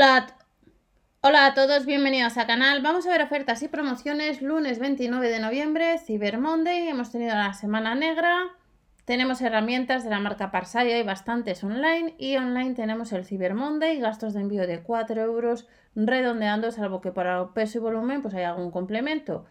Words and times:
Hola, 0.00 0.28
hola 1.20 1.44
a 1.44 1.52
todos, 1.52 1.84
bienvenidos 1.84 2.38
al 2.38 2.46
canal. 2.46 2.80
Vamos 2.80 3.06
a 3.06 3.10
ver 3.10 3.20
ofertas 3.20 3.62
y 3.62 3.68
promociones 3.68 4.40
lunes 4.40 4.78
29 4.78 5.28
de 5.28 5.40
noviembre, 5.40 5.98
Cyber 5.98 6.38
Monday. 6.38 6.88
Hemos 6.88 7.12
tenido 7.12 7.34
la 7.34 7.52
semana 7.52 7.94
negra. 7.94 8.34
Tenemos 9.04 9.42
herramientas 9.42 10.02
de 10.02 10.08
la 10.08 10.18
marca 10.18 10.50
Parsaria 10.50 10.98
y 10.98 11.02
bastantes 11.02 11.62
online. 11.62 12.14
Y 12.16 12.38
online 12.38 12.72
tenemos 12.72 13.12
el 13.12 13.26
Cyber 13.26 13.52
Monday, 13.52 14.00
gastos 14.00 14.32
de 14.32 14.40
envío 14.40 14.66
de 14.66 14.82
4 14.82 15.20
euros, 15.20 15.68
redondeando, 15.94 16.72
salvo 16.72 17.02
que 17.02 17.12
para 17.12 17.52
peso 17.52 17.76
y 17.76 17.82
volumen 17.82 18.22
pues 18.22 18.32
hay 18.32 18.44
algún 18.44 18.70
complemento. 18.70 19.44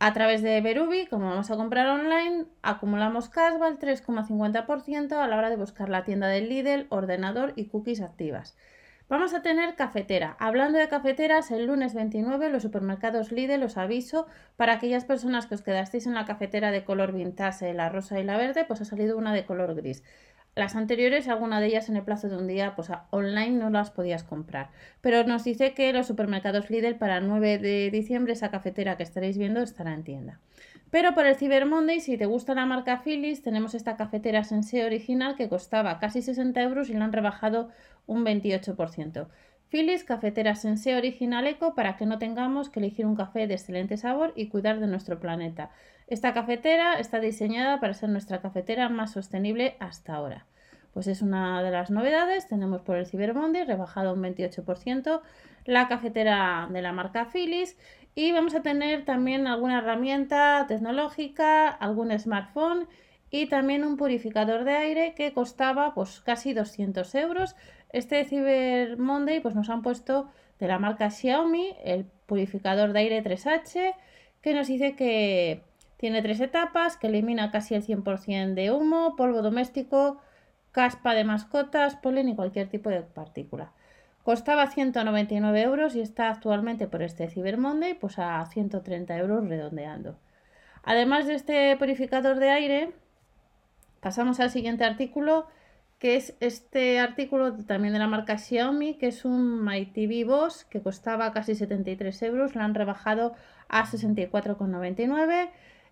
A 0.00 0.12
través 0.12 0.42
de 0.42 0.60
Berubi, 0.60 1.06
como 1.06 1.30
vamos 1.30 1.52
a 1.52 1.56
comprar 1.56 1.86
online, 1.86 2.46
acumulamos 2.62 3.28
cashback 3.28 3.78
3,50% 3.78 5.12
a 5.12 5.28
la 5.28 5.38
hora 5.38 5.50
de 5.50 5.56
buscar 5.56 5.88
la 5.88 6.02
tienda 6.02 6.26
del 6.26 6.48
Lidl, 6.48 6.88
ordenador 6.88 7.52
y 7.54 7.66
cookies 7.66 8.00
activas. 8.00 8.56
Vamos 9.08 9.32
a 9.32 9.40
tener 9.40 9.74
cafetera. 9.74 10.36
Hablando 10.38 10.78
de 10.78 10.86
cafeteras, 10.86 11.50
el 11.50 11.64
lunes 11.64 11.94
29 11.94 12.50
los 12.50 12.62
supermercados 12.62 13.32
Lidl 13.32 13.62
os 13.62 13.78
aviso 13.78 14.26
para 14.56 14.74
aquellas 14.74 15.06
personas 15.06 15.46
que 15.46 15.54
os 15.54 15.62
quedasteis 15.62 16.06
en 16.06 16.12
la 16.12 16.26
cafetera 16.26 16.70
de 16.70 16.84
color 16.84 17.12
vintage, 17.12 17.72
la 17.72 17.88
rosa 17.88 18.20
y 18.20 18.24
la 18.24 18.36
verde, 18.36 18.66
pues 18.66 18.82
ha 18.82 18.84
salido 18.84 19.16
una 19.16 19.32
de 19.32 19.46
color 19.46 19.74
gris. 19.74 20.04
Las 20.54 20.76
anteriores, 20.76 21.26
alguna 21.28 21.58
de 21.58 21.68
ellas 21.68 21.88
en 21.88 21.96
el 21.96 22.02
plazo 22.02 22.28
de 22.28 22.36
un 22.36 22.46
día, 22.48 22.74
pues 22.76 22.90
online 23.08 23.52
no 23.52 23.70
las 23.70 23.90
podías 23.90 24.24
comprar. 24.24 24.68
Pero 25.00 25.24
nos 25.24 25.42
dice 25.42 25.72
que 25.72 25.90
los 25.94 26.06
supermercados 26.06 26.68
Lidl 26.68 26.96
para 26.96 27.16
el 27.16 27.28
9 27.28 27.56
de 27.56 27.90
diciembre 27.90 28.34
esa 28.34 28.50
cafetera 28.50 28.98
que 28.98 29.04
estaréis 29.04 29.38
viendo 29.38 29.62
estará 29.62 29.94
en 29.94 30.04
tienda. 30.04 30.38
Pero 30.90 31.14
por 31.14 31.26
el 31.26 31.36
Cyber 31.36 31.66
Monday, 31.66 32.00
si 32.00 32.16
te 32.16 32.26
gusta 32.26 32.54
la 32.54 32.64
marca 32.64 33.02
Philips, 33.04 33.42
tenemos 33.42 33.74
esta 33.74 33.96
cafetera 33.96 34.44
Sensei 34.44 34.82
original 34.82 35.36
que 35.36 35.48
costaba 35.48 35.98
casi 35.98 36.22
60 36.22 36.62
euros 36.62 36.88
y 36.88 36.94
la 36.94 37.04
han 37.04 37.12
rebajado 37.12 37.68
un 38.06 38.24
28%. 38.24 39.28
Philips 39.68 40.02
Cafetera 40.02 40.54
Sensei 40.54 40.94
Original 40.94 41.46
Eco 41.46 41.74
para 41.74 41.96
que 41.96 42.06
no 42.06 42.18
tengamos 42.18 42.70
que 42.70 42.80
elegir 42.80 43.04
un 43.04 43.16
café 43.16 43.46
de 43.46 43.54
excelente 43.54 43.98
sabor 43.98 44.32
y 44.34 44.48
cuidar 44.48 44.80
de 44.80 44.86
nuestro 44.86 45.20
planeta. 45.20 45.70
Esta 46.06 46.32
cafetera 46.32 46.98
está 46.98 47.20
diseñada 47.20 47.78
para 47.78 47.92
ser 47.92 48.08
nuestra 48.08 48.40
cafetera 48.40 48.88
más 48.88 49.12
sostenible 49.12 49.76
hasta 49.78 50.14
ahora. 50.14 50.46
Pues 50.94 51.06
es 51.06 51.20
una 51.20 51.62
de 51.62 51.70
las 51.70 51.90
novedades. 51.90 52.48
Tenemos 52.48 52.80
por 52.80 52.96
el 52.96 53.06
Cyber 53.06 53.34
Monday 53.34 53.64
rebajado 53.64 54.14
un 54.14 54.22
28% 54.22 55.20
la 55.66 55.86
cafetera 55.86 56.66
de 56.70 56.80
la 56.80 56.92
marca 56.92 57.28
Philips 57.30 57.76
y 58.18 58.32
vamos 58.32 58.56
a 58.56 58.62
tener 58.62 59.04
también 59.04 59.46
alguna 59.46 59.78
herramienta 59.78 60.64
tecnológica, 60.66 61.68
algún 61.68 62.10
smartphone 62.18 62.88
y 63.30 63.46
también 63.46 63.84
un 63.84 63.96
purificador 63.96 64.64
de 64.64 64.72
aire 64.72 65.14
que 65.14 65.32
costaba 65.32 65.94
pues 65.94 66.18
casi 66.18 66.52
200 66.52 67.14
euros. 67.14 67.54
Este 67.92 68.24
Cyber 68.24 68.98
Monday 68.98 69.38
pues 69.38 69.54
nos 69.54 69.70
han 69.70 69.82
puesto 69.82 70.32
de 70.58 70.66
la 70.66 70.80
marca 70.80 71.10
Xiaomi 71.10 71.76
el 71.84 72.06
purificador 72.26 72.92
de 72.92 72.98
aire 72.98 73.22
3H 73.22 73.94
que 74.42 74.52
nos 74.52 74.66
dice 74.66 74.96
que 74.96 75.62
tiene 75.96 76.20
tres 76.20 76.40
etapas, 76.40 76.96
que 76.96 77.06
elimina 77.06 77.52
casi 77.52 77.76
el 77.76 77.86
100% 77.86 78.54
de 78.54 78.72
humo, 78.72 79.14
polvo 79.14 79.42
doméstico, 79.42 80.20
caspa 80.72 81.14
de 81.14 81.22
mascotas, 81.22 81.94
polen 81.94 82.28
y 82.28 82.34
cualquier 82.34 82.68
tipo 82.68 82.90
de 82.90 83.02
partícula. 83.02 83.70
Costaba 84.28 84.66
199 84.66 85.62
euros 85.62 85.96
y 85.96 86.02
está 86.02 86.28
actualmente 86.28 86.86
por 86.86 87.00
este 87.02 87.30
Cyber 87.30 87.56
Monday 87.56 87.94
pues 87.94 88.18
a 88.18 88.44
130 88.44 89.16
euros 89.16 89.48
redondeando. 89.48 90.18
Además 90.82 91.26
de 91.26 91.34
este 91.34 91.74
purificador 91.78 92.38
de 92.38 92.50
aire, 92.50 92.92
pasamos 94.00 94.38
al 94.40 94.50
siguiente 94.50 94.84
artículo 94.84 95.46
que 95.98 96.16
es 96.16 96.34
este 96.40 97.00
artículo 97.00 97.54
también 97.64 97.94
de 97.94 98.00
la 98.00 98.06
marca 98.06 98.36
Xiaomi, 98.36 98.98
que 98.98 99.06
es 99.06 99.24
un 99.24 99.64
MyTV 99.64 100.26
Boss 100.26 100.66
que 100.66 100.82
costaba 100.82 101.32
casi 101.32 101.54
73 101.54 102.22
euros, 102.24 102.54
lo 102.54 102.60
han 102.60 102.74
rebajado 102.74 103.32
a 103.70 103.86
64,99 103.86 105.48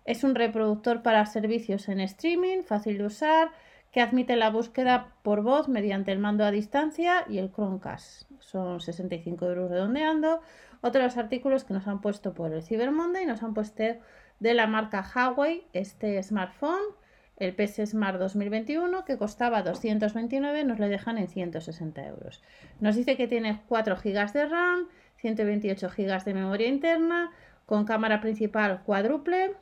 es 0.07 0.23
un 0.23 0.35
reproductor 0.35 1.03
para 1.03 1.25
servicios 1.25 1.89
en 1.89 1.99
streaming, 1.99 2.63
fácil 2.63 2.97
de 2.97 3.05
usar, 3.05 3.49
que 3.97 4.01
admite 4.01 4.35
la 4.35 4.51
búsqueda 4.51 5.15
por 5.23 5.41
voz 5.41 5.69
mediante 5.69 6.11
el 6.11 6.19
mando 6.19 6.45
a 6.45 6.51
distancia 6.51 7.25
y 7.27 7.39
el 7.39 7.51
Chromecast. 7.51 8.29
Son 8.37 8.79
65 8.79 9.43
euros 9.47 9.71
redondeando. 9.71 10.39
Otros 10.81 11.17
artículos 11.17 11.63
que 11.63 11.73
nos 11.73 11.87
han 11.87 11.99
puesto 11.99 12.35
por 12.35 12.53
el 12.53 12.61
Cyber 12.61 12.91
Monday 12.91 13.25
nos 13.25 13.41
han 13.41 13.55
puesto 13.55 13.83
de 14.39 14.53
la 14.53 14.67
marca 14.67 15.03
Huawei 15.03 15.65
este 15.73 16.21
smartphone, 16.21 16.83
el 17.37 17.55
PS 17.55 17.89
Smart 17.89 18.19
2021, 18.19 19.03
que 19.03 19.17
costaba 19.17 19.63
229, 19.63 20.63
nos 20.63 20.77
le 20.77 20.89
dejan 20.89 21.17
en 21.17 21.27
160 21.27 22.05
euros. 22.05 22.43
Nos 22.79 22.95
dice 22.95 23.17
que 23.17 23.27
tiene 23.27 23.63
4 23.67 23.95
GB 23.95 24.31
de 24.31 24.45
RAM, 24.45 24.87
128 25.15 25.89
GB 25.89 26.23
de 26.23 26.33
memoria 26.35 26.67
interna, 26.67 27.31
con 27.65 27.85
cámara 27.85 28.21
principal 28.21 28.83
cuádruple 28.83 29.55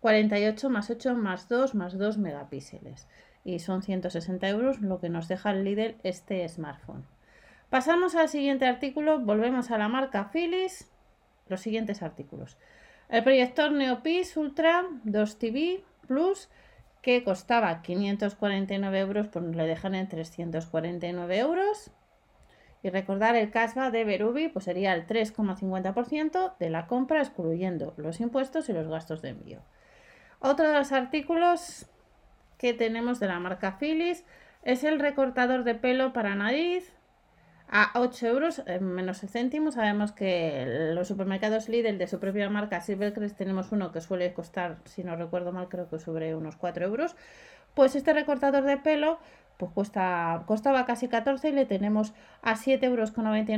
48 0.00 0.68
más 0.70 0.90
8 0.90 1.14
más 1.14 1.48
2 1.48 1.74
más 1.76 1.96
2 1.96 2.18
megapíxeles. 2.18 3.06
Y 3.44 3.58
son 3.58 3.82
160 3.82 4.48
euros 4.48 4.80
lo 4.80 5.00
que 5.00 5.10
nos 5.10 5.28
deja 5.28 5.50
el 5.50 5.64
líder 5.64 5.96
este 6.02 6.48
smartphone. 6.48 7.06
Pasamos 7.70 8.14
al 8.14 8.28
siguiente 8.28 8.66
artículo, 8.66 9.20
volvemos 9.20 9.70
a 9.70 9.78
la 9.78 9.88
marca 9.88 10.30
Philips. 10.32 10.90
Los 11.48 11.60
siguientes 11.60 12.02
artículos. 12.02 12.56
El 13.08 13.22
proyector 13.22 13.70
Neopis 13.70 14.36
Ultra 14.36 14.86
2 15.04 15.38
TV 15.38 15.84
Plus 16.06 16.48
que 17.04 17.22
costaba 17.22 17.82
549 17.82 18.98
euros, 18.98 19.28
pues 19.28 19.44
le 19.44 19.66
dejan 19.66 19.94
en 19.94 20.08
349 20.08 21.38
euros. 21.38 21.90
Y 22.82 22.88
recordar 22.88 23.36
el 23.36 23.50
cashback 23.50 23.92
de 23.92 24.04
Berubi, 24.04 24.48
pues 24.48 24.64
sería 24.64 24.94
el 24.94 25.06
3,50% 25.06 26.56
de 26.58 26.70
la 26.70 26.86
compra, 26.86 27.20
excluyendo 27.20 27.92
los 27.98 28.20
impuestos 28.20 28.70
y 28.70 28.72
los 28.72 28.88
gastos 28.88 29.20
de 29.20 29.30
envío. 29.30 29.60
Otro 30.38 30.66
de 30.66 30.74
los 30.74 30.92
artículos 30.92 31.86
que 32.58 32.74
tenemos 32.74 33.20
de 33.20 33.28
la 33.28 33.40
marca 33.40 33.78
Philips 33.78 34.24
es 34.62 34.84
el 34.84 34.98
recortador 34.98 35.64
de 35.64 35.74
pelo 35.74 36.12
para 36.12 36.34
nariz 36.34 36.92
a 37.68 37.90
8 37.94 38.26
euros 38.26 38.62
menos 38.80 39.20
céntimos. 39.20 39.74
Sabemos 39.74 40.12
que 40.12 40.92
los 40.94 41.08
supermercados 41.08 41.68
Lidl 41.68 41.98
de 41.98 42.06
su 42.06 42.20
propia 42.20 42.48
marca 42.50 42.80
Silvercrest 42.80 43.36
tenemos 43.36 43.72
uno 43.72 43.92
que 43.92 44.00
suele 44.00 44.32
costar, 44.32 44.78
si 44.84 45.02
no 45.02 45.16
recuerdo 45.16 45.52
mal, 45.52 45.68
creo 45.68 45.88
que 45.88 45.98
sobre 45.98 46.34
unos 46.34 46.56
4 46.56 46.84
euros. 46.84 47.16
Pues 47.74 47.96
este 47.96 48.12
recortador 48.12 48.64
de 48.64 48.76
pelo 48.76 49.18
pues 49.56 49.70
cuesta, 49.72 50.42
costaba 50.46 50.84
casi 50.84 51.08
14 51.08 51.48
y 51.48 51.52
le 51.52 51.66
tenemos 51.66 52.12
a 52.42 52.54
7,99 52.54 52.84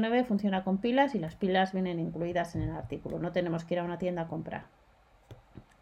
euros. 0.04 0.26
Funciona 0.26 0.64
con 0.64 0.78
pilas 0.78 1.14
y 1.14 1.18
las 1.18 1.34
pilas 1.36 1.72
vienen 1.72 1.98
incluidas 1.98 2.54
en 2.54 2.62
el 2.62 2.70
artículo. 2.70 3.18
No 3.18 3.32
tenemos 3.32 3.64
que 3.64 3.74
ir 3.74 3.80
a 3.80 3.84
una 3.84 3.98
tienda 3.98 4.22
a 4.22 4.28
comprar. 4.28 4.64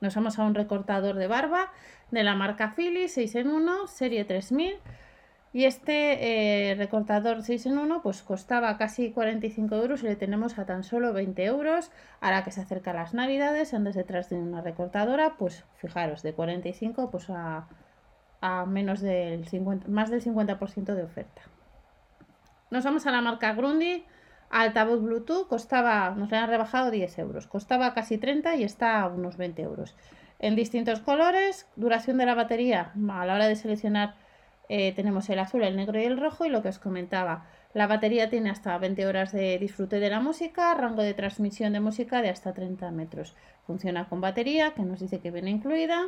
Nos 0.04 0.14
vamos 0.16 0.38
a 0.38 0.44
un 0.44 0.54
recortador 0.54 1.16
de 1.16 1.26
barba 1.28 1.72
de 2.10 2.22
la 2.24 2.34
marca 2.34 2.74
Philips 2.76 3.14
6 3.14 3.36
en 3.36 3.48
1, 3.48 3.86
serie 3.86 4.26
3000. 4.26 4.74
Y 5.54 5.64
este 5.64 6.72
eh, 6.72 6.74
recortador 6.74 7.42
6 7.42 7.64
en 7.64 7.78
1 7.78 8.02
pues 8.02 8.22
costaba 8.22 8.76
casi 8.76 9.12
45 9.12 9.74
euros 9.76 10.02
y 10.02 10.06
le 10.08 10.16
tenemos 10.16 10.58
a 10.58 10.66
tan 10.66 10.84
solo 10.84 11.14
20 11.14 11.42
euros. 11.46 11.90
Ahora 12.20 12.44
que 12.44 12.50
se 12.50 12.60
acercan 12.60 12.96
las 12.96 13.14
navidades, 13.14 13.72
antes 13.72 13.94
detrás 13.94 14.28
de 14.28 14.36
una 14.36 14.60
recortadora, 14.60 15.36
pues 15.38 15.64
fijaros, 15.76 16.22
de 16.22 16.34
45 16.34 17.10
pues 17.10 17.30
a, 17.30 17.66
a 18.42 18.66
menos 18.66 19.00
del 19.00 19.48
50, 19.48 19.88
más 19.88 20.10
del 20.10 20.22
50% 20.22 20.94
de 20.94 21.02
oferta. 21.02 21.40
Nos 22.70 22.84
vamos 22.84 23.06
a 23.06 23.10
la 23.10 23.22
marca 23.22 23.54
Grundy 23.54 24.04
altavoz 24.62 25.02
Bluetooth 25.02 25.48
costaba, 25.48 26.10
nos 26.10 26.32
han 26.32 26.48
rebajado 26.48 26.90
10 26.90 27.18
euros, 27.18 27.46
costaba 27.48 27.92
casi 27.92 28.18
30 28.18 28.54
y 28.56 28.62
está 28.62 29.00
a 29.00 29.08
unos 29.08 29.36
20 29.36 29.62
euros. 29.62 29.96
En 30.38 30.54
distintos 30.54 31.00
colores, 31.00 31.66
duración 31.74 32.18
de 32.18 32.26
la 32.26 32.34
batería, 32.34 32.92
a 33.10 33.26
la 33.26 33.34
hora 33.34 33.48
de 33.48 33.56
seleccionar 33.56 34.14
eh, 34.68 34.92
tenemos 34.94 35.28
el 35.28 35.40
azul, 35.40 35.64
el 35.64 35.76
negro 35.76 36.00
y 36.00 36.04
el 36.04 36.20
rojo 36.20 36.46
y 36.46 36.50
lo 36.50 36.62
que 36.62 36.68
os 36.68 36.78
comentaba, 36.78 37.46
la 37.74 37.88
batería 37.88 38.30
tiene 38.30 38.50
hasta 38.50 38.78
20 38.78 39.06
horas 39.06 39.32
de 39.32 39.58
disfrute 39.58 39.98
de 39.98 40.08
la 40.08 40.20
música, 40.20 40.72
rango 40.74 41.02
de 41.02 41.14
transmisión 41.14 41.72
de 41.72 41.80
música 41.80 42.22
de 42.22 42.30
hasta 42.30 42.54
30 42.54 42.92
metros. 42.92 43.34
Funciona 43.66 44.08
con 44.08 44.20
batería, 44.20 44.74
que 44.74 44.82
nos 44.82 45.00
dice 45.00 45.18
que 45.18 45.32
viene 45.32 45.50
incluida. 45.50 46.06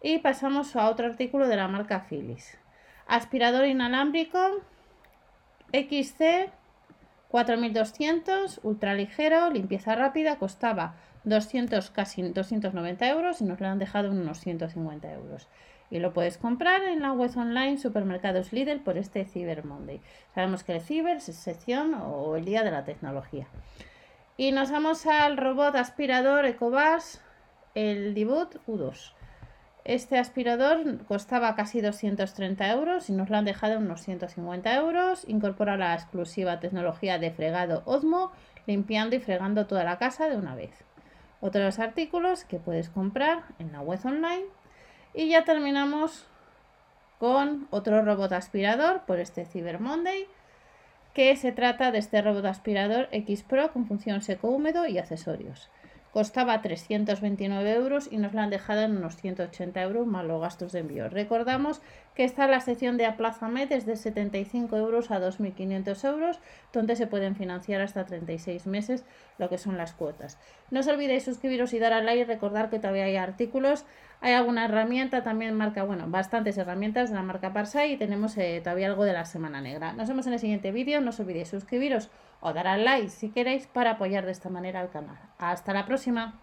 Y 0.00 0.18
pasamos 0.18 0.76
a 0.76 0.88
otro 0.88 1.06
artículo 1.06 1.48
de 1.48 1.56
la 1.56 1.66
marca 1.66 2.06
Philips. 2.08 2.56
Aspirador 3.08 3.66
inalámbrico 3.66 4.38
XC 5.72 6.50
4200, 7.32 8.60
ultraligero, 8.62 9.48
limpieza 9.48 9.94
rápida, 9.94 10.36
costaba 10.36 10.96
200, 11.24 11.90
casi 11.90 12.20
290 12.20 13.08
euros 13.08 13.40
y 13.40 13.44
nos 13.44 13.58
lo 13.58 13.68
han 13.68 13.78
dejado 13.78 14.10
unos 14.10 14.38
150 14.40 15.10
euros. 15.10 15.48
Y 15.90 15.98
lo 15.98 16.12
puedes 16.12 16.36
comprar 16.36 16.82
en 16.82 17.00
la 17.00 17.14
web 17.14 17.30
online 17.34 17.78
Supermercados 17.78 18.52
Lidl 18.52 18.80
por 18.80 18.98
este 18.98 19.24
Cyber 19.24 19.64
Monday. 19.64 20.02
Sabemos 20.34 20.62
que 20.62 20.74
el 20.74 20.82
Cyber 20.82 21.16
es 21.16 21.24
sección 21.24 21.94
o 21.94 22.36
el 22.36 22.44
día 22.44 22.64
de 22.64 22.70
la 22.70 22.84
tecnología. 22.84 23.46
Y 24.36 24.52
nos 24.52 24.70
vamos 24.70 25.06
al 25.06 25.38
robot 25.38 25.74
aspirador 25.76 26.44
EcoBars, 26.44 27.22
el 27.74 28.12
Debut 28.12 28.56
U2. 28.66 29.14
Este 29.84 30.16
aspirador 30.16 31.04
costaba 31.06 31.56
casi 31.56 31.80
230 31.80 32.70
euros 32.70 33.10
y 33.10 33.12
nos 33.12 33.30
lo 33.30 33.36
han 33.36 33.44
dejado 33.44 33.78
unos 33.78 34.02
150 34.02 34.76
euros. 34.76 35.24
Incorpora 35.26 35.76
la 35.76 35.94
exclusiva 35.94 36.60
tecnología 36.60 37.18
de 37.18 37.32
fregado 37.32 37.82
Osmo, 37.84 38.30
limpiando 38.66 39.16
y 39.16 39.18
fregando 39.18 39.66
toda 39.66 39.82
la 39.82 39.98
casa 39.98 40.28
de 40.28 40.36
una 40.36 40.54
vez. 40.54 40.70
Otros 41.40 41.80
artículos 41.80 42.44
que 42.44 42.60
puedes 42.60 42.90
comprar 42.90 43.42
en 43.58 43.72
la 43.72 43.80
web 43.80 43.98
online. 44.04 44.44
Y 45.14 45.28
ya 45.28 45.42
terminamos 45.42 46.26
con 47.18 47.66
otro 47.70 48.02
robot 48.02 48.32
aspirador 48.32 49.00
por 49.00 49.18
este 49.18 49.44
Cyber 49.46 49.80
Monday, 49.80 50.26
que 51.12 51.34
se 51.36 51.50
trata 51.50 51.90
de 51.90 51.98
este 51.98 52.22
robot 52.22 52.44
aspirador 52.44 53.08
X 53.10 53.42
Pro 53.42 53.72
con 53.72 53.86
función 53.86 54.22
seco 54.22 54.48
húmedo 54.48 54.86
y 54.86 54.98
accesorios. 54.98 55.70
Costaba 56.12 56.60
329 56.60 57.72
euros 57.72 58.06
y 58.12 58.18
nos 58.18 58.34
la 58.34 58.42
han 58.42 58.50
dejado 58.50 58.82
en 58.82 58.98
unos 58.98 59.16
180 59.16 59.80
euros 59.80 60.06
más 60.06 60.26
los 60.26 60.42
gastos 60.42 60.72
de 60.72 60.80
envío. 60.80 61.08
Recordamos 61.08 61.80
que 62.14 62.24
está 62.24 62.46
la 62.46 62.60
sección 62.60 62.98
de 62.98 63.06
Aplázame 63.06 63.66
desde 63.66 63.96
75 63.96 64.76
euros 64.76 65.10
a 65.10 65.18
2.500 65.18 66.04
euros, 66.06 66.38
donde 66.70 66.96
se 66.96 67.06
pueden 67.06 67.34
financiar 67.34 67.80
hasta 67.80 68.04
36 68.04 68.66
meses 68.66 69.06
lo 69.38 69.48
que 69.48 69.56
son 69.56 69.78
las 69.78 69.94
cuotas. 69.94 70.38
No 70.70 70.80
os 70.80 70.86
olvidéis 70.86 71.24
suscribiros 71.24 71.72
y 71.72 71.78
dar 71.78 71.94
al 71.94 72.04
like 72.04 72.26
recordar 72.26 72.68
que 72.68 72.78
todavía 72.78 73.04
hay 73.04 73.16
artículos. 73.16 73.86
Hay 74.20 74.34
alguna 74.34 74.66
herramienta, 74.66 75.22
también 75.22 75.54
marca, 75.54 75.82
bueno, 75.82 76.04
bastantes 76.08 76.58
herramientas 76.58 77.08
de 77.08 77.16
la 77.16 77.22
marca 77.22 77.54
Parsai 77.54 77.94
y 77.94 77.96
tenemos 77.96 78.36
eh, 78.36 78.60
todavía 78.62 78.88
algo 78.88 79.04
de 79.04 79.14
la 79.14 79.24
Semana 79.24 79.62
Negra. 79.62 79.94
Nos 79.94 80.08
vemos 80.08 80.26
en 80.26 80.34
el 80.34 80.38
siguiente 80.38 80.72
vídeo. 80.72 81.00
No 81.00 81.08
os 81.08 81.20
olvidéis 81.20 81.48
suscribiros 81.48 82.10
o 82.42 82.52
dar 82.52 82.66
al 82.66 82.84
like 82.84 83.08
si 83.08 83.30
queréis 83.30 83.66
para 83.66 83.92
apoyar 83.92 84.26
de 84.26 84.32
esta 84.32 84.50
manera 84.50 84.80
al 84.80 84.90
canal. 84.90 85.18
Hasta 85.38 85.72
la 85.72 85.86
próxima. 85.86 86.40